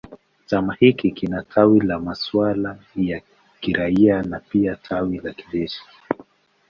[0.45, 3.21] Chama hiki kina tawi la masuala ya
[3.59, 5.81] kiraia na pia tawi la kijeshi.